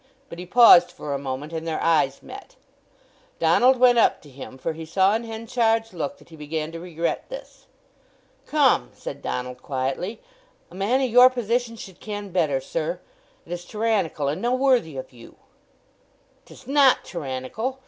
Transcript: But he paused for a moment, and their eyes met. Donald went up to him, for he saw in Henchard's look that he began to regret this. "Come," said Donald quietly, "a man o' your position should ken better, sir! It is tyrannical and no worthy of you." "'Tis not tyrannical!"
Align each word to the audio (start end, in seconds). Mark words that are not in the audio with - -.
But 0.29 0.39
he 0.39 0.47
paused 0.47 0.89
for 0.91 1.13
a 1.13 1.19
moment, 1.19 1.53
and 1.53 1.67
their 1.67 1.79
eyes 1.79 2.23
met. 2.23 2.55
Donald 3.37 3.77
went 3.77 3.99
up 3.99 4.19
to 4.23 4.31
him, 4.31 4.57
for 4.57 4.73
he 4.73 4.83
saw 4.83 5.13
in 5.13 5.25
Henchard's 5.25 5.93
look 5.93 6.17
that 6.17 6.29
he 6.29 6.35
began 6.35 6.71
to 6.71 6.79
regret 6.79 7.29
this. 7.29 7.67
"Come," 8.47 8.89
said 8.95 9.21
Donald 9.21 9.61
quietly, 9.61 10.19
"a 10.71 10.73
man 10.73 11.01
o' 11.01 11.05
your 11.05 11.29
position 11.29 11.75
should 11.75 11.99
ken 11.99 12.31
better, 12.31 12.59
sir! 12.59 12.99
It 13.45 13.51
is 13.51 13.63
tyrannical 13.63 14.27
and 14.27 14.41
no 14.41 14.55
worthy 14.55 14.97
of 14.97 15.13
you." 15.13 15.35
"'Tis 16.45 16.65
not 16.65 17.05
tyrannical!" 17.05 17.77